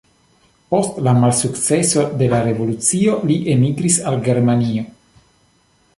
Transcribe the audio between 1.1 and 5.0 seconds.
malsukceso de la revolucio li elmigris al Germanio.